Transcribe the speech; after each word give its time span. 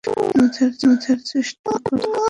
বোঝার 0.33 1.19
চেষ্টা 1.29 1.71
কর। 1.85 1.99